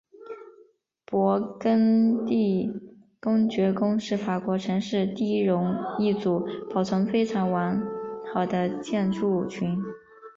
[1.05, 2.73] 勃艮第
[3.19, 6.43] 公爵宫是法国城市第戎一组
[6.73, 7.79] 保存非常完
[8.33, 9.77] 好的建筑群。